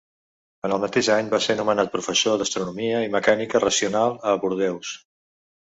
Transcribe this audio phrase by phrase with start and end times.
[0.67, 4.99] En el mateix any va ser nomenat professor d'Astronomia i Mecànica Racional a Bordeus.